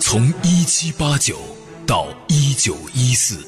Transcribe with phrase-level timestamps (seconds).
[0.00, 1.38] 从一七八九
[1.86, 3.46] 到一九一四，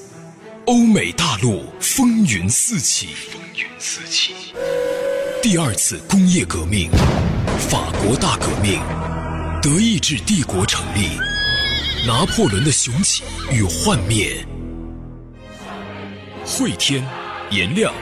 [0.67, 3.09] 欧美大陆风云四起。
[3.31, 4.35] 风云四起。
[5.43, 6.91] 第二次工业革命，
[7.71, 8.81] 法国大革命，
[9.61, 11.09] 德意志帝国成立，
[12.07, 14.47] 拿破仑的雄起与幻灭。
[16.47, 17.05] 汇天，
[17.51, 17.93] 颜亮，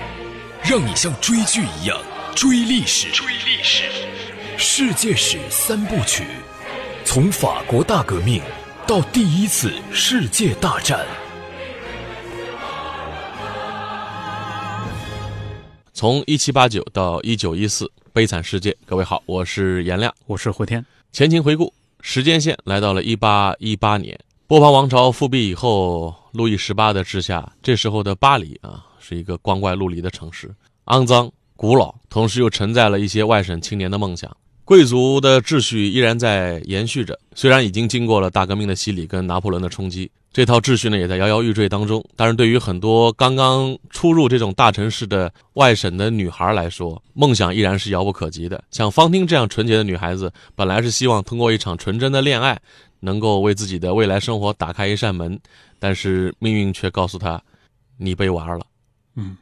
[0.62, 1.98] 让你像追剧一样
[2.34, 3.10] 追历史。
[3.12, 3.84] 追历史。
[4.58, 6.24] 世界史三部曲，
[7.06, 8.42] 从法国大革命
[8.84, 11.06] 到第一次世界大战。
[15.94, 18.76] 从一七八九到一九一四，悲惨世界。
[18.84, 20.84] 各位好，我是颜亮，我是胡天。
[21.12, 30.52] 前情回顾，时间线来到了一八一八年，波旁王朝复辟以后，路易十八的治下，这时候的巴黎啊，是一个光怪陆离的城市，
[30.86, 34.36] 肮脏、古老，同时又承载了一些外省青年的梦想。
[34.66, 42.04] 贵族的秩序依然在延续着，虽然已经经过了大革命的洗礼跟拿破仑的冲击，这套秩序呢也在摇摇欲坠当中。
[42.16, 48.60] 但是对于很多刚刚初入这种大城市的外省的女孩来说，梦想依然是遥不可及的。
[48.72, 52.60] 像方汀这样纯洁的女孩子，本来是希望通过一场纯真的恋爱，
[52.98, 55.38] 能够为自己的未来生活打开一扇门，
[55.78, 57.40] 但是命运却告诉她，
[57.98, 58.66] 你被玩了。
[59.14, 59.36] 嗯，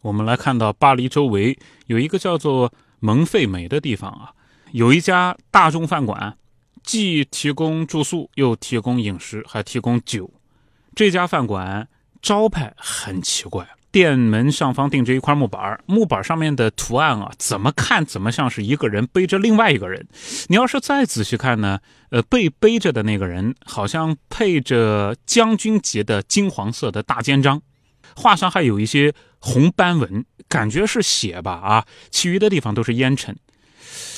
[0.00, 2.72] 我们来看到巴黎周围有一个叫做。
[3.04, 4.32] 蒙费美的地方啊，
[4.72, 6.38] 有一家大众饭馆，
[6.82, 10.32] 既提供住宿，又提供饮食，还提供酒。
[10.94, 11.86] 这家饭馆
[12.22, 20.08] 招牌很奇怪，店门上方钉着一块木板，木板上面的图案啊，怎么看怎么像是一个人背着另外一个人。
[20.46, 27.60] 你要是再仔细看呢，呃，被背着的那个人好像配着将军级的金黄色的大肩章，
[28.16, 30.24] 画上还有一些红斑纹。
[30.54, 33.36] 感觉是血吧啊，其余的地方都是烟尘。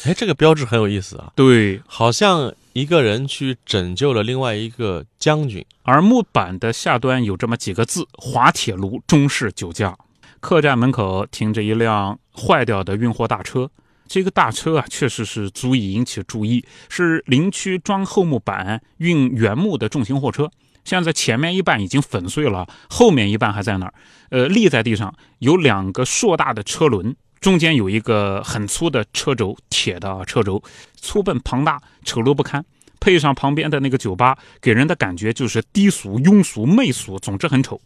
[0.04, 1.32] 哎，这个标志很有意思啊。
[1.34, 5.64] 对，好像一个人去拯救了另外一个将军。
[5.82, 9.96] 而木板的下端有这么几个字：滑铁卢中式酒家。
[10.40, 13.70] 客栈门口停着一辆坏掉的运货大车，
[14.06, 20.50] 这个大车啊，确实是足以引起注意，是林区装厚木板运原木的重型货车。
[20.86, 23.92] 现在前面一半已经粉碎了，后面一半还在那儿。
[24.30, 30.62] 呃，立在地上有两个硕大的车轮，中间有一个很粗的车轴，铁的车轴，
[30.94, 32.64] 粗笨庞大，丑陋不堪。
[33.00, 37.80] 配上旁边的那个酒吧，给人的感觉就是低俗、庸俗、媚俗，总之很丑。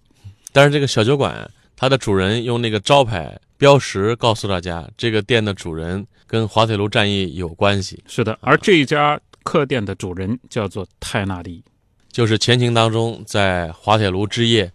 [0.52, 8.02] 但是这个小酒馆，它的主人用那个招牌标识告诉大家，这个店的主人跟滑铁卢战役有关系。
[8.06, 11.62] 是的，而这一家客店的主人叫做泰纳迪。
[12.12, 14.70] 就是前情当中，在滑铁卢之夜，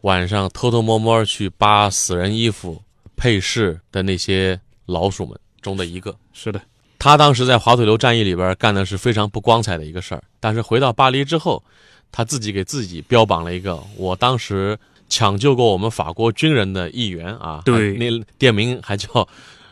[0.00, 2.82] 晚上偷偷摸摸去扒死人衣服、
[3.16, 6.14] 配饰的那些老鼠们中的一个。
[6.32, 6.60] 是的，
[6.98, 10.22] 他当时在滑铁卢战役里边干的是非常不光彩的一个事儿。
[10.40, 11.62] 但是回到巴黎之后，
[12.10, 14.76] 他自己给自己标榜了一个：我当时
[15.08, 17.62] 抢救过我们法国军人的一员啊。
[17.64, 19.28] 对，那店名还叫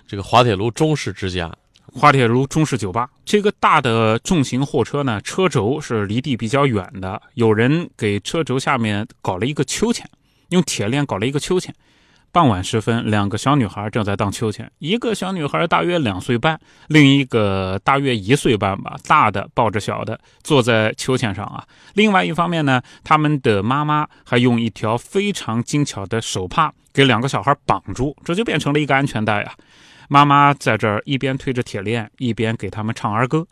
[0.07, 1.53] 这个滑铁卢中士之家。
[1.99, 7.21] 滑铁卢中式酒吧，这个大的重型货车呢，车轴是离地比较远的。
[7.35, 10.09] 有人给车轴下面搞了一个秋千，
[10.51, 11.75] 用铁链搞了一个秋千。
[12.31, 18.97] 傍晚时分，两个小女孩正在荡秋千，一个小女孩大约两岁半，另一个大约一岁半吧。
[19.09, 21.65] 大的抱着小的坐在秋千上啊。
[21.95, 29.55] 另外一方面呢，他们的妈妈还用一条非常精巧的手帕给两个小孩绑住，这就变成了一个安全带啊。
[30.09, 33.47] 妈妈在这儿一边推着铁链，一边给他们唱儿歌。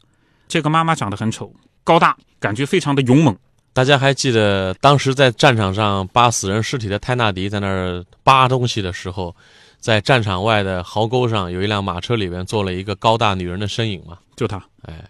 [0.49, 3.37] 这个妈妈长得很丑，高大，感觉非常的勇猛。
[3.75, 9.37] 大家还记得当时在战场上扒死人尸体的泰纳迪在那儿扒东西的时候，
[9.78, 14.17] 在战场外的壕沟上有一辆马车里边坐了一个高大女人的身影吗？
[14.34, 15.05] 就他，哎，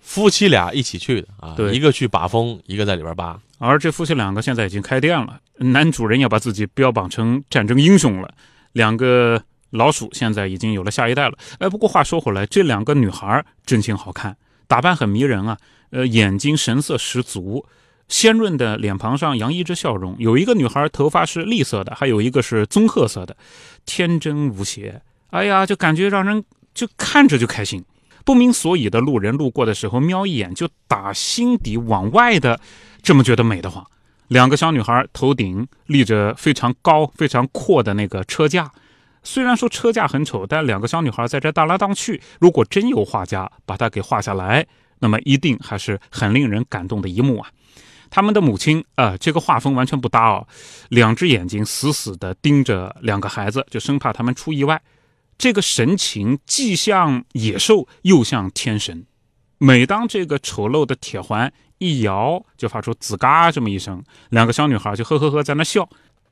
[0.00, 3.38] 夫妻俩一起去的啊，对，一个去把风，一个在里边扒。
[3.58, 8.34] 而这夫妻两个现在已经开店了，男主人要把自己标榜成战争英雄了，
[8.72, 9.40] 两个。
[9.70, 14.36] 老鼠现在已经有了下一代了，哎，不过话说回来，这两个女孩真心好看，
[14.66, 15.58] 打扮很迷人啊，
[15.90, 17.66] 呃，眼睛神色十足，
[18.08, 20.16] 鲜润的脸庞上洋溢着笑容。
[20.18, 23.36] 有一个女孩头发是栗色的，还有一个是棕褐色的，
[23.84, 26.42] 天真无邪，哎呀，就感觉让人
[26.72, 27.84] 就看着就开心。
[28.24, 32.58] 不明所以的路人路过的时候，瞄一眼就打心底往外的
[33.02, 33.86] 这么觉得美的慌。
[34.28, 38.70] 两个小女孩头顶立着非常高、非常阔的那个车架。
[39.30, 42.18] 虽然说车架很丑，但两个小女孩在这荡来荡去。
[42.40, 44.66] 如果真有画家把它给画下来，
[45.00, 47.50] 那么一定还是很令人感动的一幕啊！
[48.08, 50.48] 他们的母亲啊，这个画风完全不搭哦，
[50.88, 54.80] 两只眼睛死死地盯着两个孩子，就生怕他们出意外。
[55.36, 59.04] 这个神情既像野兽，又像天神。
[59.58, 65.86] 每当这个丑陋的铁环一摇，就发出“吱嘎”这么一声，两个小女孩就呵呵呵在那笑。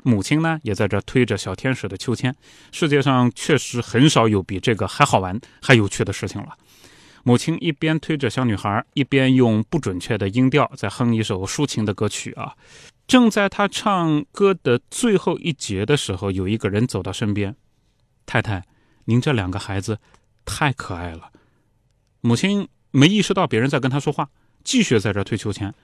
[0.07, 2.33] 母亲呢，也在这推着小天使的秋千。
[2.71, 6.57] 世界上确实很少有比这个还好玩、还有趣的事情了。
[7.25, 12.55] 母亲一边推着小女孩，一边用不准确的音调在哼一首抒情的歌曲啊。
[13.09, 17.57] 正在她唱歌的最后一节的时候，有一个人走到身边
[18.27, 18.63] ：“太太，
[19.07, 19.99] 您这两个孩子
[20.45, 21.33] 太可爱了。”
[22.23, 24.29] 母亲没意识到别人在跟她说话，
[24.63, 25.75] 继续在这推秋千。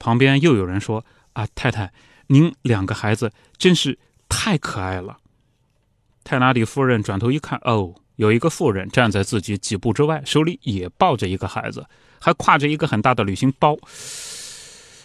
[0.00, 1.04] 旁边又有人说
[1.34, 1.92] ：“啊，太太。”
[2.28, 3.98] 您两个孩子真是
[4.28, 5.18] 太可爱了。
[6.24, 11.86] 泰拉里夫人转头一看，哦，有一个妇人站在自己几步之外，手里也抱着一个孩子，
[12.20, 13.76] 还挎着一个很大的旅行包。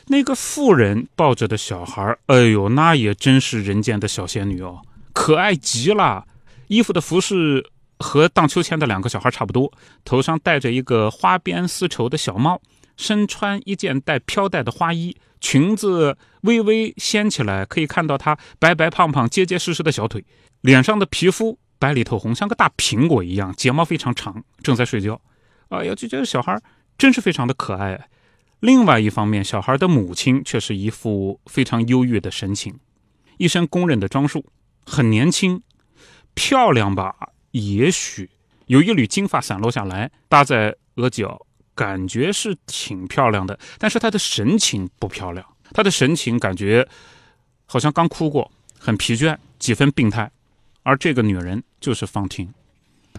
[0.07, 4.81] 那个妇人抱着的小孩，哎呦，那也真是人间的小仙女哦，
[5.13, 6.25] 可爱极了。
[6.67, 7.65] 衣服的服饰
[7.99, 9.71] 和荡秋千的两个小孩差不多，
[10.03, 12.61] 头上戴着一个花边丝绸的小帽，
[12.97, 15.15] 身穿一件带飘带的花衣。
[15.43, 20.23] 裙子微微掀起来，可以看到她白白胖胖、结结实实的小腿，
[20.61, 25.19] 脸上的皮肤白里透红，像个大苹果一样，睫毛非常长，正在睡觉。
[25.67, 26.57] 哎呀，就觉得小孩
[26.97, 28.07] 真是非常的可爱。
[28.61, 32.79] 另外一方面，小孩的母亲却是一副非常忧郁的神情，
[33.37, 34.45] 一身工人的装束，
[34.85, 35.61] 很年轻，
[36.33, 37.13] 漂亮吧？
[37.51, 38.29] 也许
[38.67, 41.45] 有一缕金发散落下来，搭在额角。
[41.75, 45.45] 感觉是挺漂亮的，但是她的神情不漂亮。
[45.71, 46.87] 她的神情感觉
[47.65, 50.29] 好像刚哭过，很疲倦，几分病态。
[50.83, 52.53] 而这个女人就是方婷，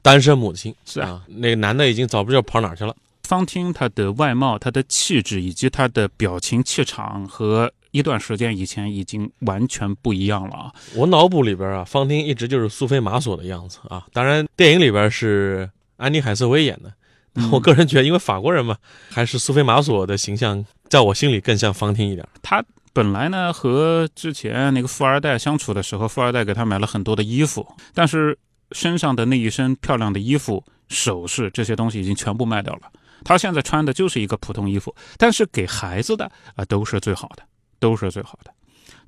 [0.03, 1.25] 单身母亲是啊。
[1.27, 2.95] 那个男的已经早不知道跑哪去了。
[3.23, 10.75] 方婷她的外貌、她的气质以及她的表情气场和一段时间以前已经完全不一样了啊！
[10.95, 14.07] 我脑补里边啊，方婷一直就是苏菲玛索的样子啊。
[14.13, 16.93] 当然，电影里边是安妮海瑟薇演的。
[17.51, 18.77] 我个人觉得，因为法国人嘛，
[19.11, 22.27] 还是苏菲玛索的形象在我心里更像方婷一点。
[22.43, 28.39] 他本来呢和之前那个富二代相处的时候，富二代给他买了很多的衣服，但是
[28.71, 32.83] 身上的那一身漂亮的衣服、首饰这些东西已经全部卖掉了。
[33.25, 37.43] 他现在穿的就是一个普通衣服，但是给孩子的啊都是最好的，
[37.81, 38.53] 都是最好的。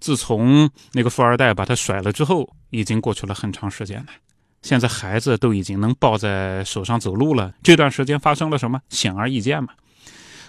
[0.00, 4.06] 自从那个富二代把他甩了之后，已经过去了很长时间了。
[4.66, 7.54] 现在孩子都已经能抱在手上走路了。
[7.62, 8.80] 这段时间发生了什么？
[8.88, 9.68] 显而易见嘛。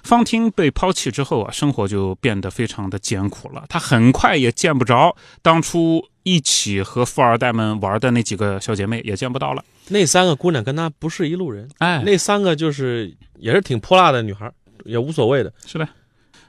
[0.02, 3.66] 方婷被抛弃之后啊，生活就变得非常的艰苦了。
[3.70, 9.64] 她很快也见不着当初一起和富二代们玩的那几个小姐妹，也见不到了。
[9.90, 11.70] 那三个姑娘跟她不是一路人。
[11.78, 14.52] 哎，那三个就是也是挺泼辣的女孩，
[14.84, 15.54] 也无所谓的。
[15.68, 15.88] 是的。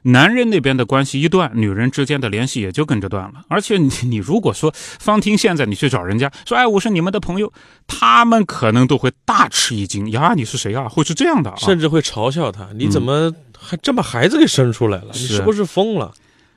[0.08, 3.44] 男人那边的关系一断，女人之间的联系也就跟着断了。
[3.48, 7.52] 而且你你如果说方婷现在你去找人家说，哎，我是你们的朋友，
[7.86, 10.88] 他们可能都会大吃一惊呀，你是谁啊？
[10.88, 15.10] 会是这样的，甚至会嘲笑他，你怎么还真把孩子给生出来了？
[15.12, 16.12] 你是不是疯了？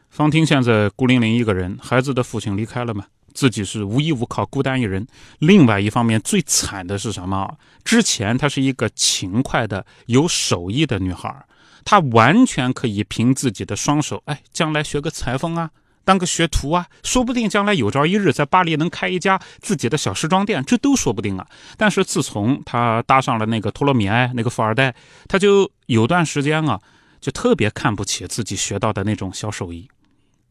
[0.09, 5.05] 方婷现在孤零零一个人，孩子的父亲离开了嘛，自己是无依无靠，孤单一人。
[5.39, 7.57] 另外一方面，最惨的是什么？
[7.83, 11.45] 之前她是一个勤快的、有手艺的女孩。
[11.83, 15.69] 他完全可以凭自己的双手，哎，将来学个裁缝啊，
[16.03, 21.47] 当个学徒啊，说不定将来有朝一日在巴黎能开一家自己的小时装店，这都说不定啊。
[21.77, 24.93] 但是自从他搭上了那个托罗米埃那个富二代，
[25.27, 26.79] 他就有段时间啊，
[27.19, 29.87] 就特别看不起自己学到的那种小手艺，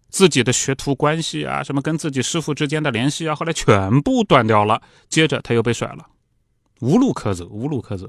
[0.08, 4.80] 自己的学徒关系啊，什么跟自己师傅之间的联系啊，后来全部断掉了。
[5.08, 6.06] 接着他又被甩了，
[6.80, 8.08] 无路可走，无路可走，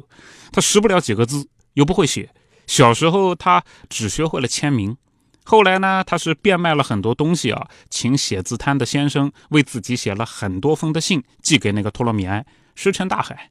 [0.51, 2.29] 他识不了几个字，又不会写。
[2.67, 4.95] 小时候，他只学会了签名。
[5.43, 13.49] 后来呢，他是变卖了很多东西啊，请写字摊的先生为自己写了很多封的信，寄给那个托洛米埃，石沉大海。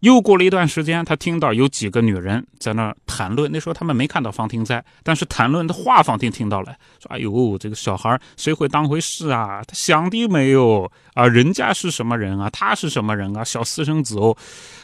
[0.00, 3.52] 又过了一段时间，他听到有几个女人在那儿谈论。
[3.52, 9.62] 那时候他们没看到方婷在，但是谈论的话，方婷听到了，说：“哎呦，这个小孩谁会当回事啊？
[9.62, 11.28] 他想的没有啊？
[11.28, 12.48] 人家是什么人啊？
[12.48, 13.44] 他是什么人啊？
[13.44, 14.34] 小私生子哦。”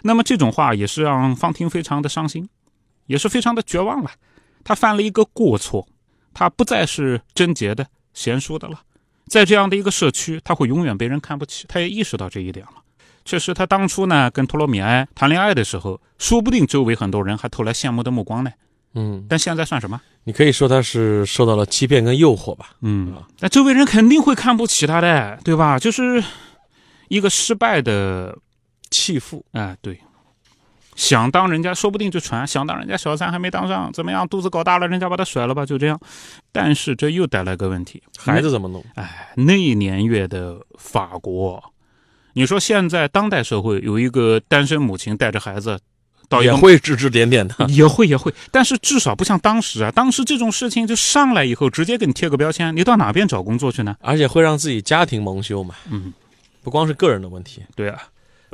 [0.04, 2.46] 那么这种话也是让方婷非常的伤心。
[3.06, 4.10] 也是非常的绝望了，
[4.64, 5.86] 他犯了一个过错，
[6.34, 8.80] 他不再是贞洁的、贤淑的了，
[9.26, 11.64] 在这样的一个社区，他会永远被人看不起。
[11.68, 12.82] 他也意识到这一点了。
[13.24, 18.50] 确实，他当初呢跟托罗米埃谈恋爱的时候，说不定周围很多人还投来羡慕的目光呢。
[18.94, 20.00] 嗯，但现在算什么？
[20.24, 22.70] 你可以说他是受到了欺骗跟诱惑吧。
[22.82, 25.78] 嗯，那周围人肯定会看不起他的，对吧？
[25.78, 26.22] 就是
[27.08, 28.36] 一个失败的
[28.90, 29.44] 弃妇。
[29.52, 30.00] 哎，对。
[30.96, 34.26] 想当人家，说不定就传；想当人家小三还没当上，怎么样？
[34.26, 36.00] 肚子搞大了，人家把他甩了吧，就这样。
[36.50, 38.82] 但是这又带来个问题，孩子怎么弄？
[38.94, 41.62] 哎，那年月的法国，
[42.32, 45.78] 你说现在当代社会有一个单身母亲带着孩子，
[46.28, 47.54] 到一个也会指指点点的。
[47.68, 53.94] 也会也会，但是至少不像当时啊，当时这种事情就上来以后直接给你贴个标签，你到哪边找工作去呢？
[54.00, 55.74] 而且会让自己家庭蒙羞嘛。
[55.90, 56.12] 嗯，
[56.62, 57.62] 不光是个人的问题。
[57.74, 58.02] 对啊，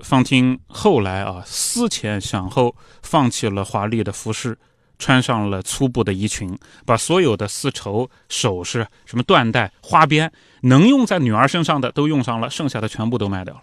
[0.02, 4.58] 方汀后来啊思前想后，放弃了华丽的服饰，
[4.98, 10.30] 穿上了粗布的衣裙，把所有的丝绸、首饰、什么缎带、花边
[10.62, 13.62] 能用在女儿身上的都用上了，剩下的全部都卖掉了。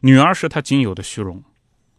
[0.00, 1.42] 女儿是他仅有的虚荣。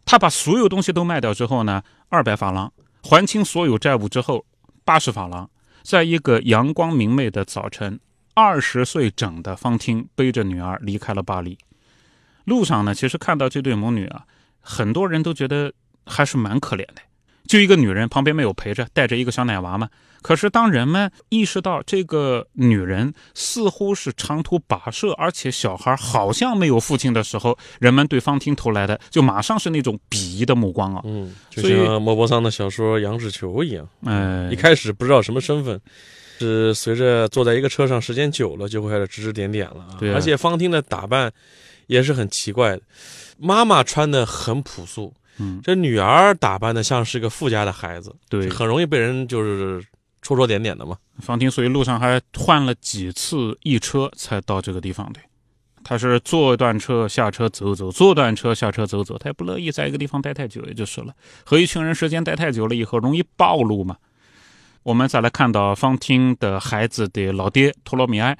[0.04, 2.72] 他把所有东西都卖掉之后呢，二百法郎
[3.02, 4.44] 还清所有债务之后，
[4.84, 5.48] 八十法郎，
[5.82, 7.98] 在一个阳光明媚的早晨，
[8.34, 11.56] 二十岁整的方汀背着女儿离开了巴黎。
[12.50, 14.24] 路上呢，其实看到这对母女啊，
[14.60, 15.72] 很多人都觉得
[16.04, 16.96] 还是蛮可怜的。
[17.46, 19.88] 就一个女人旁边没有陪着，带着一个小奶娃嘛。
[20.22, 31.00] 可是当人们意识到这个女人似乎是长途跋涉，而且小孩好像没有父亲的时候，人们对方听投来的就马上是那种鄙夷的目光啊。
[31.04, 35.80] 嗯，就像莫泊桑的小说《羊脂球》一样，哎一，开始不知道什么身份，
[36.38, 39.96] 是随着坐在一个车上时间久了，就会开始指指点点了啊。
[39.98, 41.32] 对啊而且方汀的打扮
[41.90, 42.82] 也是很奇怪的，
[43.36, 49.84] 妈妈穿的很朴素，嗯，这女儿打扮的像是个富家的孩子，对，很容易被人就是
[50.22, 50.96] 戳戳点点的嘛。
[51.18, 55.20] 方婷所以路上还换了几次一车才到这个地方的。
[55.82, 61.12] 他是坐一段车下车走走，坐段车下车走走，他也不乐意在一个地方待太久，也就是了。
[61.44, 63.96] 和一群人时间待太久了以后，容易暴露嘛。
[64.84, 68.38] 我们再来看到方汀的孩子的老爹托罗米埃，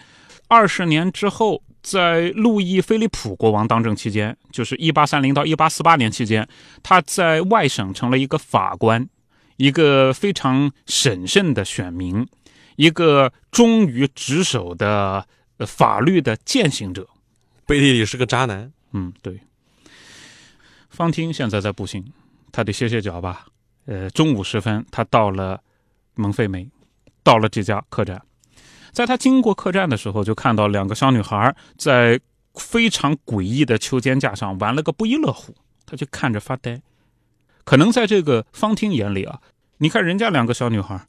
[0.48, 6.46] 二十年之后，在路易菲利普国王当政期间，就是一八三零到一八四八年期间，
[6.82, 9.08] 他在外省成了一个法官，
[9.56, 12.26] 一个非常审慎的选民，
[12.76, 17.08] 一个忠于职守的呃法律的践行者。
[17.66, 19.40] 背地里是个渣男，嗯，对。
[20.90, 22.12] 方汀现在在步行，
[22.52, 23.46] 他得歇歇脚吧。
[23.86, 25.62] 呃，中午时分，他到了
[26.14, 26.68] 蒙费梅，
[27.22, 28.20] 到了这家客栈。
[28.92, 32.20] 在他经过客栈的时候，就看到两个小女孩在
[32.54, 35.54] 非常诡异的秋千架上玩了个不亦乐乎，
[35.86, 36.80] 他就看着发呆。
[37.64, 39.40] 可能在这个方汀眼里啊，
[39.78, 41.06] 你看人家两个小女孩，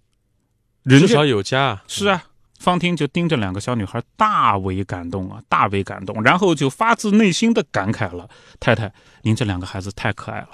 [0.83, 1.81] 人少有家。
[1.87, 2.23] 是啊，
[2.59, 10.49] 方汀就盯着两个小女孩，大为感动啊，大为感动，然后就发自内心的感慨了：“太太，您这两个孩子太可爱了。”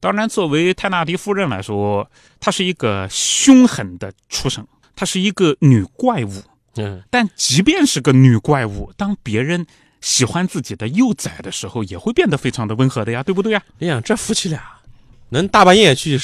[0.00, 4.66] 当然，作为泰纳迪夫人来说，她是一个凶狠的畜生，
[4.96, 6.42] 她是一个女怪物。
[6.76, 9.66] 嗯，但即便是个女怪物，当别人
[10.00, 13.62] 喜欢自己的幼崽的时候，也会变得非常的温和的呀，对不对呀？
[13.78, 14.62] 你想这夫妻俩
[15.30, 16.18] 能大半夜去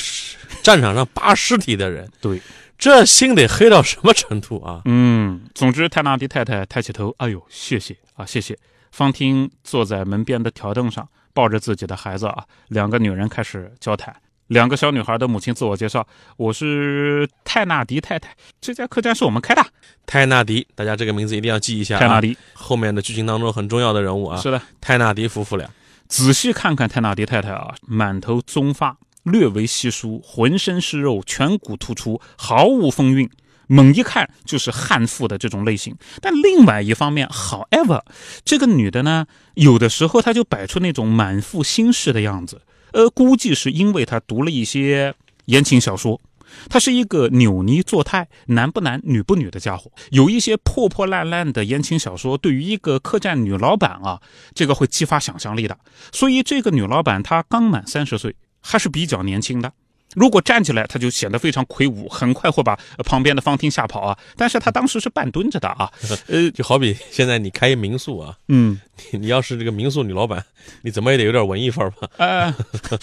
[0.62, 2.40] 战场上 扒尸体的人，对，
[2.78, 4.82] 这心得黑到什么程度啊？
[4.84, 8.58] 嗯，总之，泰纳迪太太抬起头，哎呦，谢谢啊，谢谢。
[8.90, 14.14] 方汀坐在门边的条凳上，抱着自己的孩子啊，两个女人开始交谈。
[14.50, 16.04] 两个小女孩的母亲自我介绍
[16.36, 19.64] ：“我是泰纳迪太太，这家客栈是我们开的。
[20.04, 22.00] 泰纳迪，大家这个名字一定要记一下、啊。
[22.00, 25.70] 泰纳迪后面的剧情当中很重要的人物啊，是的，泰纳迪夫妇俩。
[26.08, 33.30] 仔细看看泰纳迪太太啊，满头棕发，略微稀疏，浑身是肉，颧骨突出，毫无风韵，
[33.68, 35.94] 猛一看就是悍妇的这种类型。
[36.20, 38.02] 但另外一方面，however，
[38.44, 42.62] 这个女的呢，有的时候她就摆出那种满腹心事的样子。
[42.92, 45.14] 呃，估计是因为他读了一些
[45.46, 46.20] 言情小说。
[46.68, 54.20] 他是一个扭捏作态、男不男女不女的家伙，有一些破破烂烂的言情小说，对于一个客栈女老板啊，
[54.52, 55.78] 这个会激发想象力的。
[56.10, 59.72] 所以这个女老板她刚满三十岁，还是比较年轻的。
[60.14, 64.18] 如果站起来，他就显得非常魁梧，很快会把旁边的方汀吓跑啊。
[64.36, 65.90] 但是他当时是半蹲着的啊，
[66.26, 68.80] 呃，就好比现在你开一民宿啊，嗯，
[69.12, 70.44] 你你要是这个民宿女老板，
[70.82, 72.08] 你怎么也得有点文艺范儿吧？
[72.18, 72.54] 呃，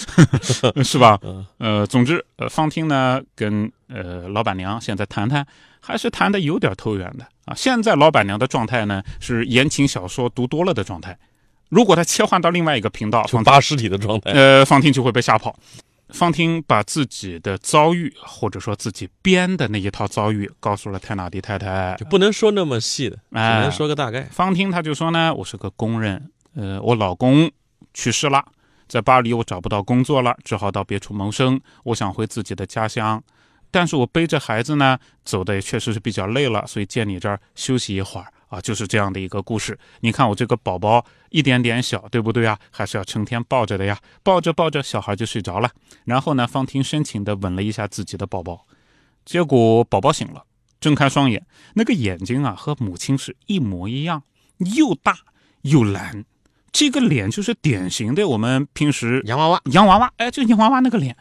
[0.84, 1.18] 是吧？
[1.60, 5.46] 呃，总之，呃，方汀呢跟呃老板娘现在谈谈，
[5.80, 7.54] 还是谈的有点投缘的啊。
[7.56, 11.18] 现在老板娘的状态呢是言情小说读多了的状态，
[11.70, 14.32] 如果他切换到另外一个频道，就方扒尸体的状态。
[14.32, 15.58] 呃，方汀就会被吓跑。
[16.10, 22.06] 方汀把自己的遭遇，或者说自己编的那一套遭遇，告诉了泰纳迪太太就。
[22.06, 24.24] 不能说那么细的，只哎能说个大概。
[24.24, 27.52] 方汀他就说呢，我是个工人，呃，我老公
[27.94, 28.46] 去世了，
[28.88, 31.60] 在巴黎我找不到工作了，只好到别处谋生。
[31.84, 33.22] 我想回自己的家乡，
[33.70, 39.78] 但是我背着孩子呢，走的也确实是比较累了，所以借你这儿休息一会儿啊，就是这样的一个故事。
[40.00, 42.58] 你看我这个宝宝一点点小，对不对啊？
[42.72, 45.70] 还是要成天抱着的呀，抱着抱着小孩就睡着了。
[46.06, 48.66] 然后呢，方婷深情地吻了一下自己的宝宝，
[49.26, 50.44] 结果宝宝醒了，
[50.80, 54.24] 睁开双眼，那个眼睛啊和母亲是一模一样，
[54.78, 55.18] 又大
[55.64, 56.26] 又蓝。
[56.72, 61.18] 这个脸就是典型的我们平时洋娃娃，洋娃娃，哎，就洋娃娃那个脸，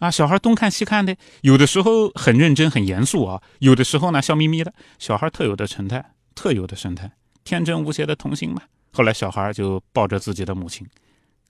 [0.00, 4.72] 啊，小孩东看西看的，有的时候很认真很严肃啊，有的时候呢笑眯眯的。
[4.98, 6.04] 小孩特有的神态，
[6.36, 7.10] 特有的神态，
[7.42, 8.62] 天真无邪的童心嘛。
[8.92, 10.86] 后来小孩就抱着自己的母亲，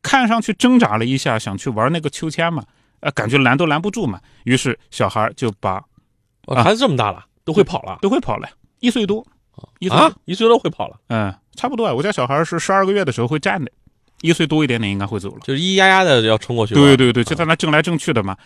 [0.00, 2.64] 看上去挣扎了一下，想去玩那个秋千嘛，
[3.00, 4.18] 呃，感觉拦都拦不住嘛。
[4.44, 5.84] 于是小孩就把，
[6.46, 8.48] 孩子这么大了，都会跑了，都会跑了，
[8.80, 9.26] 一岁多，
[9.80, 11.92] 一岁一岁多会跑了，嗯，差不多啊。
[11.92, 13.70] 我家小孩是十二个月的时候会站的。
[14.26, 16.74] 一岁多一点点应该会走了，就是咿咿呀呀的要冲过去。
[16.74, 18.36] 对对对，就在那争来争去的嘛。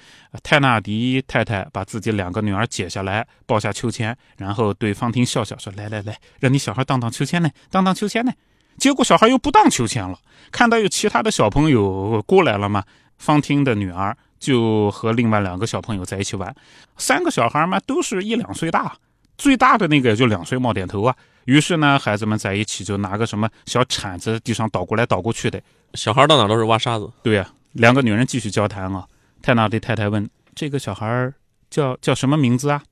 [0.42, 8.32] 泰纳迪太太把自己两个女儿解下来，抱下秋千，然后对方婷笑笑说：“来来来，让你小孩荡荡秋千呢，荡荡秋千呢。”
[8.78, 10.18] 结果小孩又不荡秋千了，
[10.52, 12.84] 看到有其他的小朋友过来了嘛，
[13.18, 16.54] 方婷的女儿就和另外两个小朋友在一起玩。
[16.96, 18.96] 三个小孩嘛，都是一两岁大，
[19.36, 21.14] 最大的那个也就两岁冒点头啊。
[21.46, 25.60] 于是呢，孩子们在一起就拿个什么小铲子，地上倒过来倒过去的。
[25.94, 27.10] 小孩到哪都是挖沙子。
[27.22, 29.06] 对呀，两个女人继续交谈啊。
[29.42, 31.32] 泰纳的太太问：“这个小孩
[31.70, 32.82] 叫叫什么名字啊？”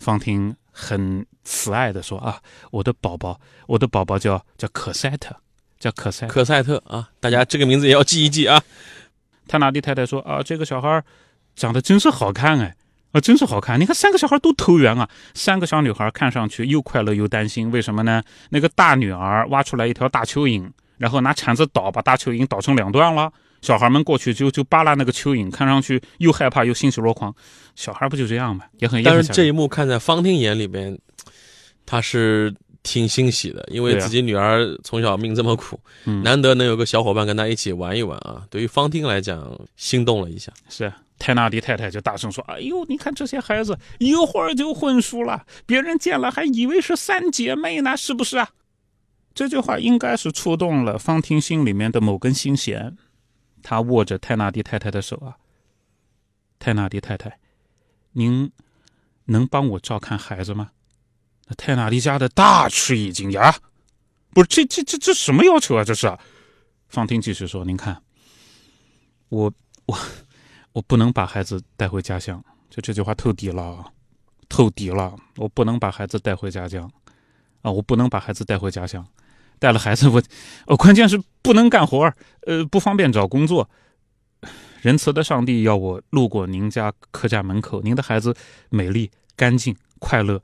[0.00, 2.40] 方婷很慈爱的说：“啊，
[2.70, 5.34] 我的宝宝，我的宝宝叫叫可赛特，
[5.78, 8.60] 叫可赛可赛特啊，大家这个名字也要记一记啊。”
[9.48, 11.02] 泰纳的太太说：“啊，这个小孩
[11.54, 12.76] 长得真是好看哎。”
[13.16, 13.80] 啊，真是好看！
[13.80, 17.70] 你看三个小孩都投缘啊，三个小女孩看上去又快乐又担心。
[17.70, 18.22] 为什么呢？
[18.50, 23.32] 那个大女儿挖出来一条大蚯蚓，然后拿铲子捣，把大蚯蚓捣成两段了。
[23.62, 27.34] 小孩们过去就就扒拉那个蚯蚓，看上去又害怕又欣喜若狂。
[27.74, 28.66] 小孩不就这样吗？
[28.80, 29.02] 也很。
[29.02, 30.98] 但是这一幕看在方婷眼里边，
[31.86, 35.80] 他是挺欣喜的，因为自己女儿从小命这么苦，
[36.22, 38.42] 难得能有个小伙伴跟他一起玩一玩啊。
[38.50, 40.52] 对于方婷来讲，心动了一下。
[40.68, 40.92] 是。
[41.18, 48.50] 泰纳迪太太就大声说：“哎呦，你看这些孩子一会儿就混熟了，别人见了还以为是三姐妹呢，是不是啊？”
[49.34, 52.96] 这句话应该是触动了方婷心里面的某根心弦。
[53.62, 55.36] 他握着泰纳迪太太的手啊，
[56.58, 57.38] 泰纳迪太太，
[58.12, 58.52] 您
[59.24, 60.70] 能帮我照看孩子吗？
[61.48, 63.56] 那泰纳迪家的大吃一惊呀，
[64.34, 65.82] 不是这这这这什么要求啊？
[65.82, 66.14] 这是？
[66.88, 68.02] 方婷继续说：“您看，
[69.30, 69.52] 我
[69.86, 69.98] 我。”
[70.76, 73.82] 我不能把孩子带回家乡，就这句话透底了，
[74.46, 75.16] 透底了。
[75.36, 76.90] 我不能把孩子带回家乡，
[77.62, 79.02] 啊，我不能把孩子带回家乡，
[79.58, 80.22] 带了孩子我，
[80.66, 82.12] 哦，关键是不能干活
[82.42, 83.70] 呃，不方便找工作。
[84.82, 88.36] 仁慈的上帝要我路过您家客栈门口，您的孩子
[88.68, 90.42] 美丽、干净、快乐，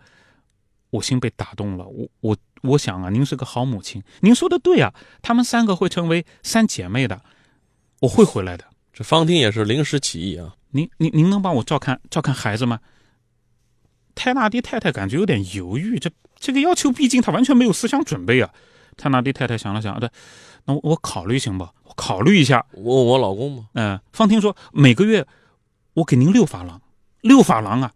[0.88, 1.86] 我心被打动了。
[1.86, 7.20] 我我我想啊，您是个好母亲，您说的对啊，他们三个会成为三姐妹的，
[8.00, 8.71] 我会回来的。
[8.92, 10.54] 这方婷也是临时起意啊！
[10.70, 12.78] 您您您能帮我照看照看孩子吗？
[14.14, 18.50] 泰纳迪太太感觉有点犹豫，这这个要求毕竟她完全没有思想准备啊。
[18.98, 20.10] 泰纳迪太太想了想，对，
[20.66, 21.64] 那我我考虑行不？
[21.84, 22.64] 我考虑一下。
[22.72, 23.68] 我问我老公吗？
[23.72, 25.26] 嗯，方婷说每个月
[25.94, 26.80] 我给您六法郎，
[27.22, 27.92] 六法郎啊！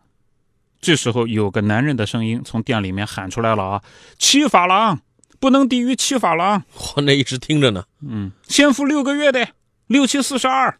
[0.80, 3.82] 这时候有个男人的声音从店里面喊出来了啊：
[4.18, 4.98] 七法郎，
[5.38, 6.62] 不能低于七法郎。
[6.94, 7.84] 我那一直听着呢。
[8.00, 9.46] 嗯，先付六个月的，
[9.88, 10.78] 六七四十二。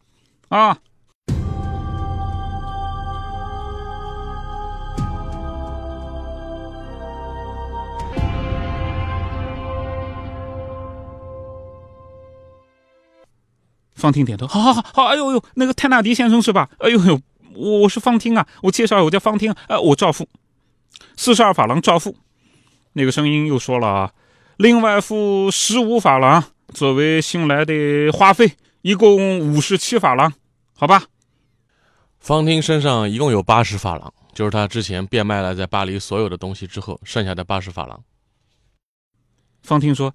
[0.49, 0.79] 啊！
[13.95, 16.69] 方婷点头，好好好好，哎呦呦，那个泰纳迪先生是吧？
[16.79, 17.21] 哎呦呦，
[17.55, 20.29] 我我是方婷啊，我介绍我叫方婷，呃，我照付
[21.17, 22.15] 四十二法郎照付。
[22.93, 24.13] 那个声音又说了啊，
[24.59, 28.53] 另外付十五法郎作为新来的花费。
[28.87, 30.33] 一共五十七法郎，
[30.77, 31.07] 好吧。
[32.20, 38.01] 方婷身上一共有八十法郎，就是他之前变卖了在巴黎所有的东西之后剩下的八十法郎。
[39.61, 40.14] 方婷说：“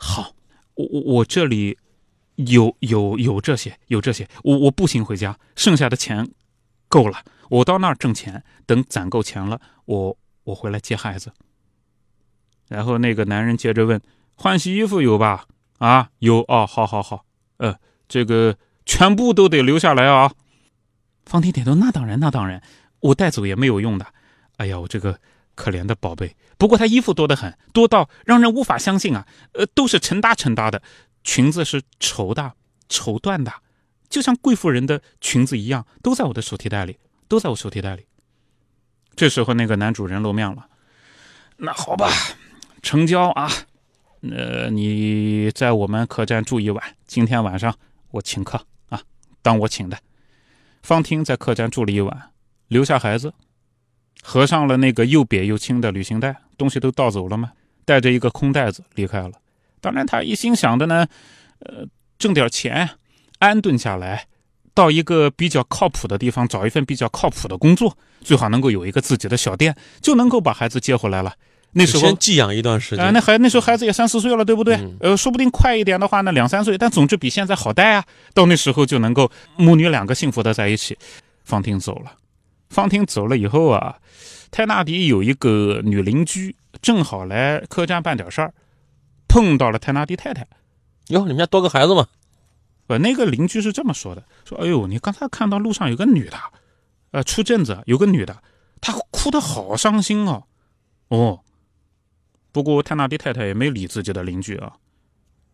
[0.00, 0.32] 好，
[0.76, 1.76] 我我我这里
[2.36, 6.26] 有有有这些，有这些，我我步行回家，剩下的钱
[6.88, 11.30] 够了，我到那儿挣钱，等攒够钱了，我我回来接孩子。”
[12.66, 14.00] 然后那个男人接着问
[14.36, 15.44] ：“换洗衣服有吧？
[15.76, 17.26] 啊，有哦，好好好。”
[17.58, 20.32] 呃，这个全部都得留下来啊！
[21.24, 22.62] 方婷点头，那当然，那当然，
[23.00, 24.06] 我带走也没有用的。
[24.56, 25.20] 哎呀，我这个
[25.54, 26.34] 可怜的宝贝。
[26.56, 29.26] 不过他衣服多得很，多到让人无法相信啊！
[29.52, 30.82] 呃，都是成搭成搭的，
[31.22, 32.54] 裙子是绸的、
[32.88, 33.52] 绸缎的，
[34.08, 38.06] 就像贵妇人的裙子一样，都在我的手提袋里，都在我手提袋里。
[39.14, 40.68] 这时候，那个男主人露面了。
[41.58, 42.10] 那好吧，
[42.82, 43.50] 成交啊！
[44.22, 47.74] 呃，你在我们客栈住一晚，今天晚上
[48.10, 49.00] 我请客啊，
[49.42, 49.96] 当我请的。
[50.82, 52.30] 方婷在客栈住了一晚，
[52.68, 53.32] 留下孩子，
[54.22, 57.52] 合上了那个又瘪又轻的旅行袋，东西都倒走了吗？
[57.84, 59.32] 带着一个空袋子离开了。
[59.80, 61.06] 当然，他一心想的呢，
[61.60, 61.86] 呃，
[62.18, 62.90] 挣点钱，
[63.38, 64.26] 安顿下来，
[64.74, 71.34] 到一个比较靠谱的地方找一份比较靠谱的工作，最好能够有一个自己的小店，就能够把孩子接回来了。
[71.72, 73.04] 那时候先寄养一段时间。
[73.04, 74.76] 啊，那孩那时候孩子也三四岁了，对不对？
[74.76, 78.04] 嗯呃，说不定快一点的话呢，两三岁，但总之比现在好带啊。
[78.34, 80.96] 到那时候就能够母女两个幸福的在一起。
[81.44, 82.12] 方婷走了，
[82.70, 83.96] 方婷走了以后啊，
[84.50, 88.52] 泰纳迪有一个女邻居，正好来客栈办点事儿，
[89.28, 90.46] 碰到了泰纳迪太太。
[91.08, 92.06] 哟，你们家多个孩子嘛？
[92.88, 96.36] 呃，那个邻居是这么说的：说，哎呦，你刚才看到路上有个女的，
[97.10, 98.36] 呃，出镇子有个女的，
[98.80, 100.44] 她哭得好伤心哦。
[101.08, 101.40] 哦，
[102.52, 104.72] 不过泰纳迪太太也没理自己的邻居啊。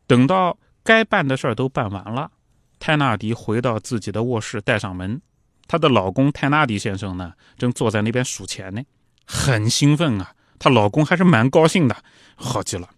[0.07, 2.31] 等到该办的事儿都办完了，
[2.79, 5.21] 泰纳迪回到自己的卧室，带上门，
[5.67, 8.83] 她的老公泰纳迪先生呢，正坐在那边数钱呢，
[9.27, 10.33] 很兴奋啊。
[10.59, 11.97] 她老公还是蛮高兴的，
[12.37, 12.89] 好极了，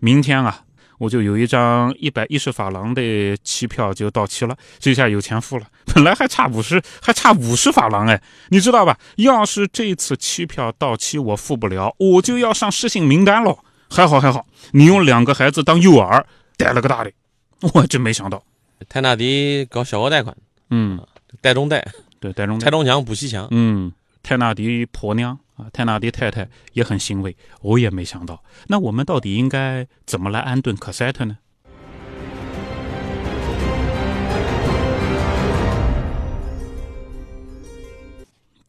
[0.00, 0.64] 明天啊。
[0.98, 5.66] 我就有一张一百一十法郎的期票就到期了，这下有钱付了。
[5.94, 8.98] 本来还差五十，还差五十法郎哎，你知道吧？
[9.16, 13.56] 要是这次期票到期我付不了，我就要上失信名单了。
[13.88, 16.24] 还好还好，你用两个孩子当诱饵，
[16.56, 17.12] 逮了个大的，
[17.60, 18.42] 我真没想到。
[18.88, 20.36] 泰纳迪搞小额贷款，
[20.70, 21.00] 嗯，
[21.40, 21.86] 贷中贷，
[22.18, 23.46] 对，贷中拆中墙补西墙。
[23.52, 28.42] 嗯，泰纳迪婆娘啊，泰纳迪太太也很欣慰，我也没想到。
[28.66, 31.38] 那我们到底应该怎么来安顿可塞特呢？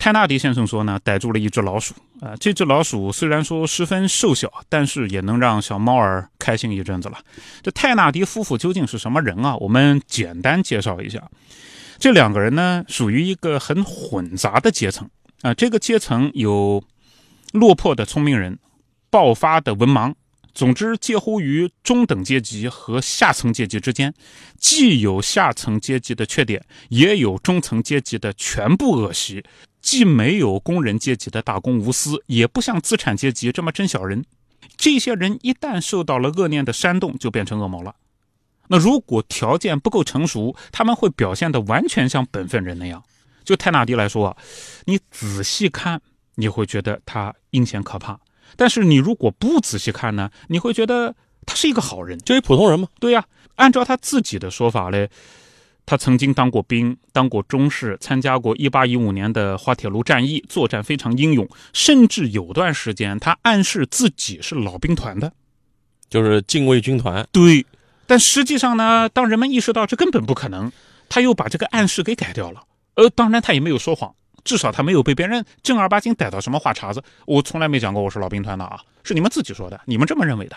[0.05, 7.17] 泰纳迪先生说呢，逮住了一只老鼠啊、这只老鼠虽然说十分瘦小，但是也能让小猫儿开心一阵子了。
[7.63, 9.55] 这泰纳迪夫妇究竟是什么人啊？
[9.55, 11.27] 我们简单介绍一下。
[11.97, 15.09] 这两个人呢，属于一个很混杂的阶层
[15.41, 16.83] 啊、这个阶层有
[17.53, 18.59] 落魄的聪明人，
[19.09, 20.13] 爆发的文盲，
[20.53, 24.13] 总之介乎于中等阶级和下层阶级之间，
[24.59, 29.43] 既有下层阶级的缺点，也有中层阶级的全部恶习，
[29.85, 34.25] 既没有工人阶级的大公无私，也不像资产阶级这么真小人。
[34.75, 37.95] 这些人一旦受到了恶念的煽动，就变成恶魔了。
[38.67, 43.03] 那如果条件不够成熟，他们会表现得完全像本分人那样。
[43.43, 44.37] 就泰纳迪来说啊，
[44.85, 46.01] 你仔细看，
[46.33, 48.15] 你会觉得他阴险可怕；
[48.55, 52.17] 但是你如果不仔细看呢，你会觉得他是一个好人。
[52.17, 52.87] 就一普通人嘛。
[52.99, 55.11] 对呀、按照他自己的说法嘞，
[55.85, 65.31] 他曾经当过兵，当过中士，参加过1815年的滑铁卢战役，作战非常英勇，甚至有段时间他暗示自己是老兵团的。
[66.07, 67.65] 就是禁卫军团，对，
[68.05, 70.71] 但实际上呢，当人们意识到这根本不可能，
[71.09, 72.63] 他又把这个暗示给改掉了。
[72.93, 77.03] 呃，当然他也没有说谎，至少他没有被别人正儿八经逮到什么话茬子。
[77.25, 80.55] 我从来没讲过我是老兵团的啊，是你们自己说的，你们这么认为的。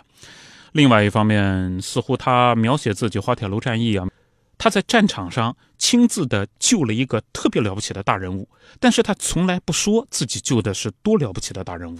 [0.72, 4.06] 另外一方面，似乎他描写自己滑铁卢战役啊，
[4.59, 8.47] 他在战场上亲自的救了一个特别了不起的大人物，
[8.81, 11.99] 但是他从来不说自己救的是多了不起的大人物。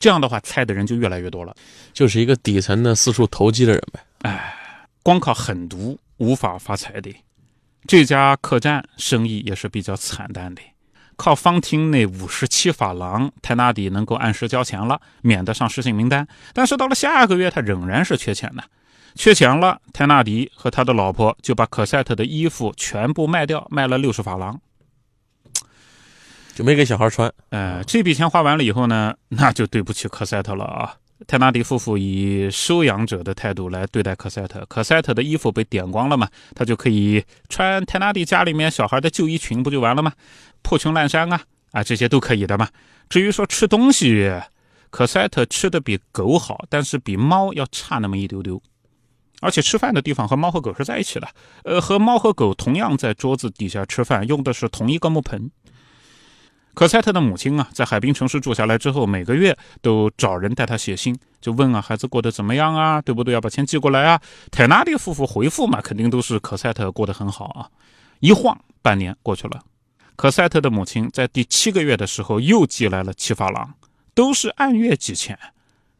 [0.00, 1.54] 这样的话，猜的人就越来越多了。
[1.92, 4.40] 就是一个底层的四处投机的人呗。
[5.02, 7.14] 光靠狠毒无法发财的。
[7.86, 10.62] 这家客栈生意也是比较惨淡的，
[11.16, 16.26] 靠方厅那五十七法郎，泰纳底能够按时交钱了，免得上失信名单。
[16.52, 18.64] 但是到了下个月，他仍然是缺钱的。
[19.14, 24.60] 缺钱了，泰纳迪和他的老婆就把可赛特的衣服全部卖掉，卖了六十法郎。
[26.54, 27.32] 就没给小孩穿。
[27.50, 30.94] 呃，这笔钱花完了以后呢，那就对不起科赛特了啊。
[31.26, 40.12] 泰纳迪夫妇以收养者的态度来对待科赛特，科赛特的衣服被点光了嘛，他就可以穿泰纳迪家里面小孩的旧衣裙，不就完了吗？
[40.62, 41.40] 破裙烂衫啊，
[41.72, 42.68] 啊，这些都可以的嘛。
[43.08, 44.32] 至于说吃东西，
[44.90, 48.60] 科赛特吃的比狗好，但是比猫要差那么一丢丢。
[49.44, 51.28] 而且吃饭的地方和猫和狗是在一起的，
[51.64, 55.50] 呃，和猫和狗同样在桌子底下吃饭，用的是同一个木盆。
[56.72, 63.34] 可赛特的母亲啊，在海滨城市住下来之后，每个月都找人带他写信，就问啊孩子过得怎么样啊，对不对？
[63.34, 64.18] 要把钱寄过来啊。
[64.50, 67.68] 泰纳利夫妇回复嘛，肯定都是可赛特过得很好啊。
[68.20, 69.60] 一晃半年过去了，
[70.16, 73.74] 可赛特的母亲在第七个月的时候又寄来了七法郎，
[74.14, 75.38] 都是按月寄钱。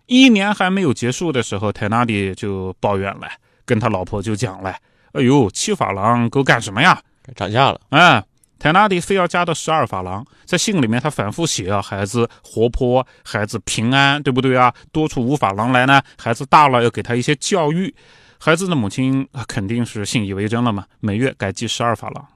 [0.07, 3.29] 一年还没有结束的时候，泰纳迪就抱怨了，
[3.65, 4.77] 跟他老婆就讲了
[5.13, 7.01] ：“哎呦，七法郎够干什么呀？
[7.35, 7.81] 涨价了。
[7.89, 8.23] 哎，
[8.59, 14.75] 泰纳迪非要加到十二法郎，在信里面他反复写啊，孩子活泼，孩子平安，对不对啊？
[14.93, 17.95] 多出五法郎来呢，孩子大了要给他一些教育。
[18.39, 22.27] 孩子的母亲啊，肯定是信以为真了嘛，每月改寄十二法郎。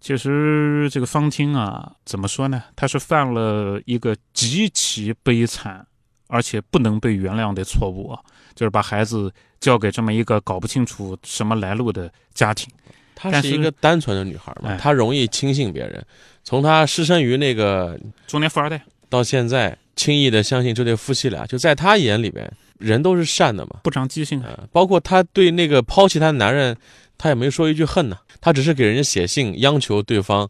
[0.00, 2.62] 其实这个方汀啊，怎么说呢？
[2.76, 5.84] 他是犯了一个极其悲惨，
[6.28, 8.20] 而且不能被原谅的错误啊，
[8.54, 12.68] 就是把孩子交给这么一个搞不清楚什么来路的家庭。
[13.14, 16.04] 她是是一个单纯的女孩嘛哎，她容易轻信别人。
[16.44, 23.80] 从她失身于那个中年富二代，到现在，轻易的相信这对夫妻俩，就在她眼里边，人都是善的嘛。
[23.82, 24.50] 不长记性啊。
[24.58, 26.76] 呃，包括她对那个抛弃她的男人，
[27.16, 30.46] 她也没说一句恨呢，她只是给人家写信央求对方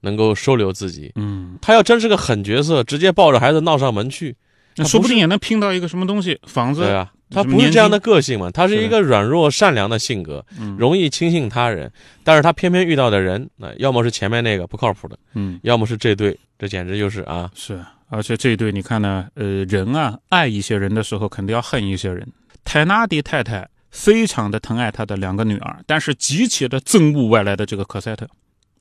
[0.00, 1.12] 能够收留自己。
[1.14, 4.34] 嗯，她要真是个狠角色，直接抱着孩子闹上门去，
[4.78, 11.90] 那说不定也能拼到一个什么东西，房子对啊，她什么年不是这样的个性嘛，他是是一个软弱善良的性格，嗯容易轻信他人，
[12.24, 22.26] 但是他偏偏遇到的人，那、要么是前面那个不靠谱的，嗯要么是这对，这简直就是啊，是，而且这一对你看呢，呃，人啊，爱一些人的时候，肯定要恨一些人。
[22.64, 28.28] 泰纳迪太太非常的疼爱她的两个女儿，但是极其的憎恶外来的这个科赛特。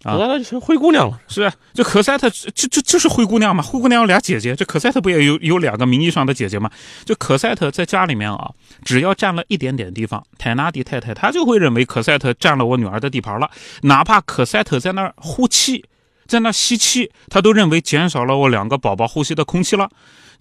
[0.08, 1.20] 啊后来她就成灰姑娘了。
[1.28, 6.72] 是啊，这可赛特这这这就是灰姑娘嘛，灰姑娘有俩姐姐，这可赛特不也有有两个名义上的姐姐吗？
[7.04, 8.52] 就可赛特在家里面啊，
[8.86, 15.84] 只要占了一点点地方，泰纳迪太太她就会认为可赛特占了我女儿的地盘了，哪怕可赛特在那儿呼气，
[16.26, 19.90] 在那儿吸气，她都认为减少了我两个宝宝呼吸的空气了。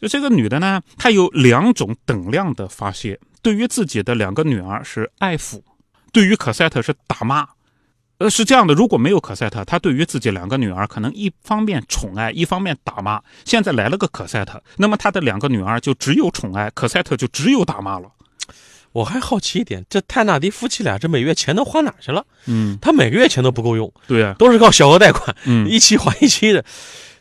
[0.01, 5.63] 就这个女的呢，她有两种等量的发泄，对于自己的两个女儿是爱抚，
[6.13, 7.49] 对于可赛特是打骂。
[8.19, 13.21] 呃，是这样的，如果没有可赛特，他对于自己两个女儿可能一方面宠爱，一方面打骂。
[13.45, 18.09] 现在来了个可赛特，那么他的两个女儿就只有宠爱，可赛特就只有打骂了。
[18.93, 22.25] 我还好奇一点，这泰纳迪夫妻俩这每月钱都花哪去了？
[22.47, 26.65] 嗯，他每个月钱都不够用，对啊，都是靠小额贷款，嗯，一期还一期的。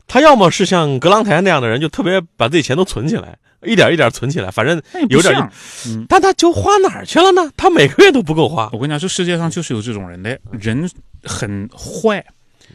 [0.08, 5.51] 他要么是像格朗台那样的人，就特别把自己钱都存起来，一点一点存起来，反正有点像。
[5.88, 7.51] 嗯，但他就花哪儿去了呢？
[7.58, 8.69] 他每个月都不够花。
[8.71, 10.89] 我跟你讲，这世界上就是有这种人的，人
[11.23, 12.25] 很坏，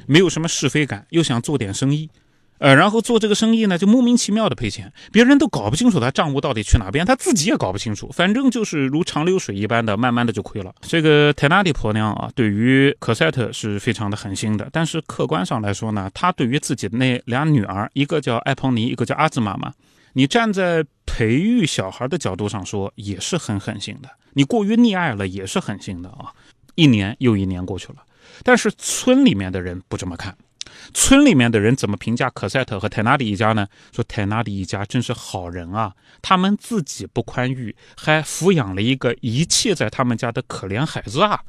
[0.07, 2.11] 没有什么是非感，又想做点生意。
[2.59, 10.71] 呃，然后做这个生意呢，就莫名其妙的赔钱，别人都搞不清楚他账务到底去哪边，他自己也搞不清楚，反正就是如长流水一般的，慢慢的就亏了。
[10.83, 19.73] 这个泰纳蒂婆娘啊，对于可赛特是非常的狠心的，但是客观上来说呢，她对于自己的那俩女儿，一个叫艾彭尼，一个叫阿兹玛嘛，
[20.13, 24.09] 你站在培育小孩的角度上说，也是很狠心的。
[24.33, 26.33] 你过于溺爱了，也是狠心的啊。
[26.75, 27.97] 一年又一年过去了，
[28.43, 30.37] 但是村里面的人不这么看。
[30.95, 33.67] 村里面的人怎么评价可赛特和泰纳迪一家呢？
[33.93, 35.93] 说泰纳迪一家真是好人啊，
[36.23, 41.41] 他们自己不宽裕，还抚养了一个遗弃在他们家的可怜孩子啊。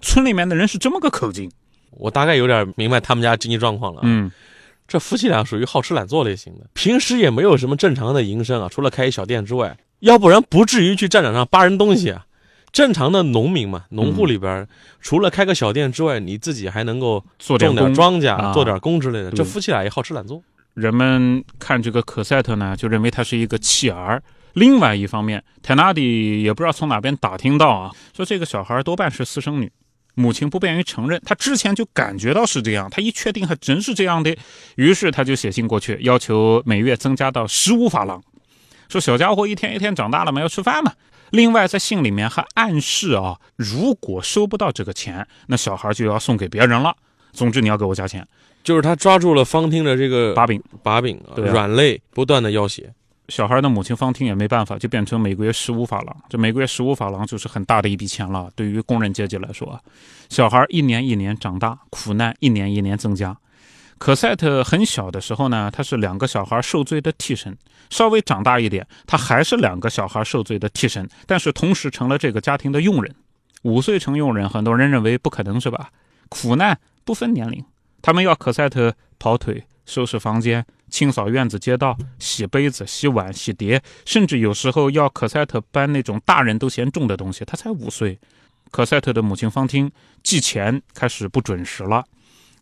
[0.00, 1.50] 村里面的人是这么个口径。
[1.90, 4.02] 我大概有点明白他们家经济状况了。
[4.04, 4.30] 嗯，
[4.88, 12.24] 这夫妻俩属于好吃懒做类型的，平时也没有什么正常的营生啊，除了开一小店之外，要不然不至于去战场上扒人东西啊。
[12.70, 14.66] 正常的农民嘛，农户里边、
[15.00, 17.94] 除了开个小店之外，你自己还能够种点。
[17.94, 19.30] 庄稼、啊做点工之类的。
[19.30, 20.42] 这夫妻俩也好吃懒做。
[20.74, 24.22] 人们看这个可赛特呢，就认为他是一个弃儿。
[24.52, 29.70] 另外一方面，泰纳迪也不知道从哪边打听到啊，说这个小孩多半是私生女，
[30.18, 31.20] 母亲不便于承认。
[31.24, 34.36] 他之前就感觉到是这样，他一确定还真是这样的，
[34.76, 38.22] 于是他就写信过去，要求每月增加到十五法郎，
[38.88, 40.92] 说小家伙一天一天长大了嘛，要吃饭嘛。
[41.30, 46.96] 另外，在信里面还暗示啊，如果收不到这个钱，那小孩就要送给别人了。
[47.32, 48.26] 总之，你要给我加钱。
[48.64, 52.90] 就是他抓住了方汀的这个把柄，把柄啊，对啊软肋不断的要挟。
[53.28, 56.16] 小孩的母亲方汀也没办法，就变成每个月十五法郎。
[56.28, 59.78] 这每个月十五法郎就是很大的一笔钱了，对于工人阶级来说，
[60.28, 63.36] 小孩一年一年长大，苦难一年一年增加。
[63.98, 67.52] 可赛特很小的时候呢，他是两个小孩受罪的替身；
[67.90, 73.14] 稍微长大一点，他还是两个小孩受罪的替身，但是同时成了这个家庭的佣人。
[73.62, 75.90] 五岁成佣人，很多人认为不可能是吧？
[76.28, 77.64] 苦难不分年龄，
[78.00, 87.42] 他们要可赛特跑腿、收拾房间、清扫院子街道、洗杯子、洗碗、洗碟，甚至有时候要可赛特搬那种大人都嫌重的东西。
[87.46, 88.20] 他才五岁，
[88.70, 89.90] 可赛特的母亲方汀
[90.22, 92.04] 寄钱开始不准时了，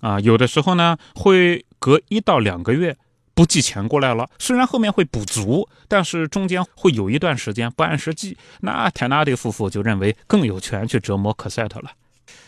[0.01, 2.97] 啊，有的时候呢会隔一到两个月
[3.35, 8.39] 不寄钱过来了，虽然后面会补足，但是中间会有一段时间不按时寄。
[8.61, 11.91] 那泰纳迪夫妇就认为更有权去折磨可赛特了。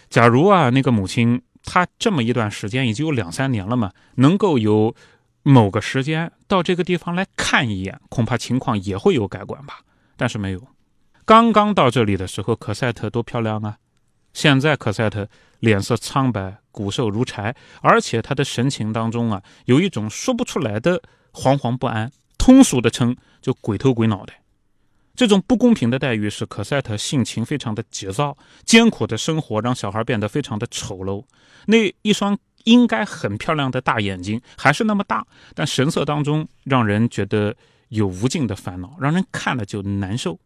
[0.08, 4.94] 假如啊，那个母亲他这么一段时间已经有两三年了嘛，能够有
[5.42, 9.80] 某个时间到这个地方来看一眼，恐怕情况也会有改观吧。
[10.16, 10.60] 但是没有。
[11.24, 13.76] 刚刚到这里的时候，可赛特多漂亮啊！
[14.32, 15.28] 现在可赛特
[15.60, 22.10] 脸色苍白，骨瘦如柴，而且他的神情当中啊，有一种说不出来的惶惶不安。
[22.36, 24.32] 通俗的称，就鬼头鬼脑的。
[25.18, 31.24] 这种不公平的待遇使可赛特性情非常的急躁，艰苦的生活让小孩变得非常的丑陋。
[31.66, 35.26] 那一双应该很漂亮的大眼睛还是那么大，
[35.56, 37.52] 但神色当中让人觉得
[37.88, 40.38] 有无尽的烦恼，让人看了就难受。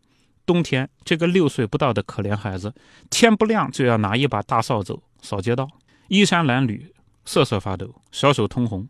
[0.47, 2.73] 冬天，这个六岁不到的可怜孩子，
[3.11, 5.69] 天不亮就要拿一把大扫帚扫街道，
[6.09, 6.81] 衣衫褴褛，
[7.27, 8.89] 瑟瑟发抖，小手通红。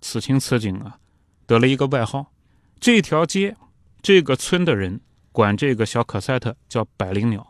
[0.00, 0.96] 此情此景啊，
[1.44, 2.24] 得了一个外号。
[2.78, 3.56] 这条街，
[4.00, 5.00] 这个村的人
[5.34, 7.44] 管这个小可赛特叫百灵鸟。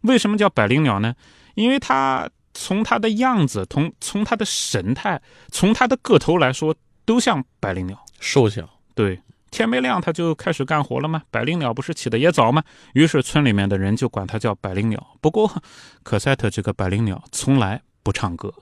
[0.00, 1.14] 为什么叫百灵鸟呢？
[1.54, 8.04] 因为它从它的样子，从从它的神态，从它的个头来说，都像百灵鸟。
[8.18, 9.20] 瘦小，对，
[9.52, 11.22] 天没亮它就开始干活了吗？
[11.30, 12.64] 百灵鸟不是起的也早吗？
[12.94, 15.16] 于是村里面的人就管它叫百灵鸟。
[15.20, 15.62] 不过，
[16.02, 18.52] 可赛特这个百灵鸟从来不唱歌。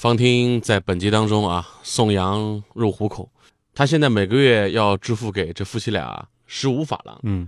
[0.00, 3.30] 方汀在本集当中啊，送羊入虎口。
[3.74, 7.20] 他现在每个月要支付给这夫妻俩十五法郎。
[7.24, 7.46] 嗯，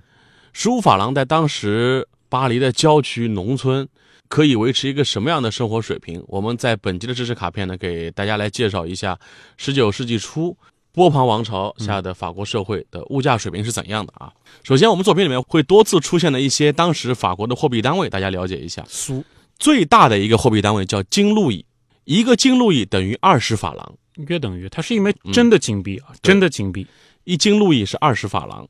[0.52, 3.88] 十五法郎在当时巴黎的郊区农村，
[4.28, 6.22] 可以维持一个什么样的生活水平？
[6.28, 9.18] 我们在本集的知识卡片呢，给大家来介绍一下
[9.56, 10.54] 十九世纪初
[10.92, 14.30] 波旁王朝下的法国社会的物价水平是怎样的啊？
[14.62, 18.84] 首先，我们作品里面会多次出现的一些当时法国的货币单位，大家了解一下。
[18.86, 19.24] 苏
[19.58, 21.64] 最大的一个货币单位叫金路易，
[22.04, 23.94] 一个金路易等于二十法郎。
[24.28, 26.86] 约等于，它是一枚真的金币啊，真的金币。
[27.24, 28.68] 一金路易是二十法郎，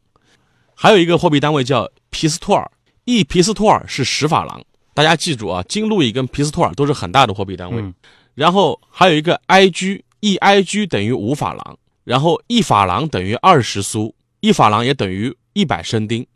[0.74, 2.70] 还有一个货币单位叫皮斯托尔，
[3.04, 4.62] 一皮斯托尔是十法郎。
[4.94, 7.80] 大家记住啊，金路易跟皮斯托尔都是很大的货币单位。
[7.80, 7.94] 嗯
[8.34, 16.26] 然后还有一个 I G，一 I G 等于五法郎，然后一法郎等于二十苏，一法郎也等于一百升丁，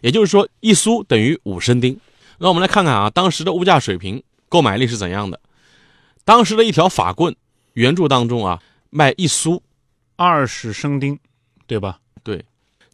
[0.00, 1.98] 也就是说一苏等于五升丁。
[2.38, 5.40] 那我们来看看啊，当时的物价水平、购买力是怎样的。
[6.30, 7.34] 当时的一条法棍，
[7.72, 9.60] 原著当中啊卖一苏，
[10.14, 11.18] 二十升丁，
[11.66, 11.98] 对吧？
[12.22, 12.44] 对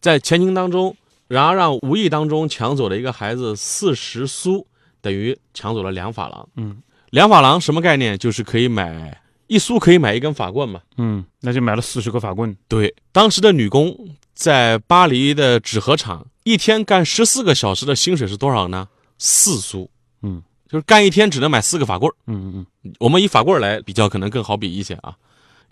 [0.01, 0.96] 在前情当中，
[1.29, 4.66] 然而让无意当中抢走了一个孩子四十苏，
[5.03, 6.49] 等于抢走了两法郎。
[6.57, 8.16] 嗯两法郎什么概念？
[8.16, 10.81] 就是可以买一苏可以买一根法棍嘛。
[10.96, 12.57] 嗯，那就买了四十个法棍。
[12.66, 13.94] 对，当时的女工
[14.33, 18.88] 在巴黎的纸盒厂一天干十四个小时的薪水是多少呢？
[19.18, 19.90] 四苏。
[20.22, 22.14] 嗯，就是干一天只能买四个法棍儿。
[22.26, 25.16] 嗯嗯嗯，我们以法棍儿来比较，可能更好比一些啊。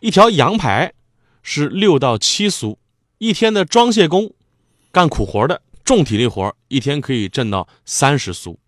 [0.00, 0.92] 一条羊排
[1.42, 2.78] 是六到七苏，
[3.18, 4.32] 一天的装卸工
[4.92, 8.58] 干苦活的重体力活儿，一天可以挣到三十苏。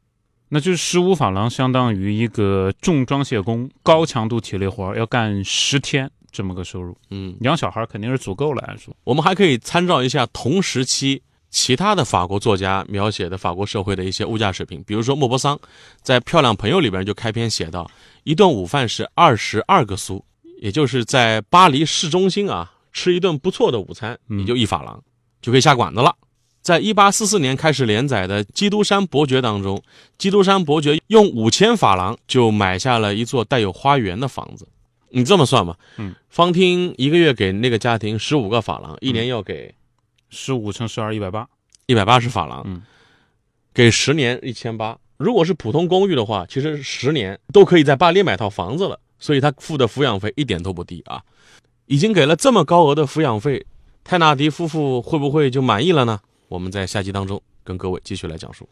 [0.49, 6.97] 那就是十五法郎，相当于一个重装卸工、高强度体力活儿要干十天这么个收入。
[7.11, 8.97] 嗯，养小孩肯定是足够了，按说。
[9.03, 11.21] 我们还可以参照一下同时期
[11.57, 15.59] 其他的法国作家描写的法国社会的一些物价水平，比如说莫泊桑
[16.03, 17.91] 在《漂亮朋友》里边就开篇写到，
[18.25, 20.23] 一顿午饭是二十二个苏，
[20.61, 25.03] 也就是在巴黎市中心啊吃一顿不错的午餐，嗯也就一法郎，
[25.41, 26.15] 就可以下馆子了。
[26.61, 29.83] 在一八四四年开始连载的《基督山伯爵》当中，
[30.19, 34.69] 基督山伯爵用五千法郎就买下了一座带有花园的房子。
[35.09, 39.75] 你这么算吧，嗯，方汀一个月给那个家庭十五个法郎，一年要给
[40.29, 41.49] 十五乘十二，一百八。
[41.87, 42.83] 一百八十法郎，嗯，
[43.73, 44.99] 给十年一千八。
[45.19, 51.23] 如果是普通公寓的话，其实十年都可以在巴黎买套房子了，所以他付的抚养费一点都不低啊。
[51.87, 53.65] 已经给了这么高额的抚养费，
[54.03, 56.19] 泰纳迪夫妇会不会就满意了呢？
[56.49, 58.69] 我们在下集当中跟各位继续来讲述。